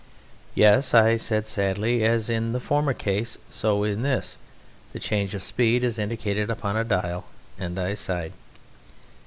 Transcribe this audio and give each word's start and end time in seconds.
"Yes," 0.55 0.87
said 0.87 1.03
I 1.43 1.45
sadly, 1.45 2.03
"as 2.03 2.27
in 2.27 2.53
the 2.53 2.59
former 2.59 2.91
case 2.91 3.37
so 3.51 3.83
in 3.83 4.01
this; 4.01 4.35
the 4.93 4.99
change 4.99 5.35
of 5.35 5.43
speed 5.43 5.83
is 5.83 5.99
indicated 5.99 6.49
upon 6.49 6.75
a 6.75 6.83
dial." 6.83 7.25
And 7.59 7.77
I 7.79 7.93
sighed. 7.93 8.33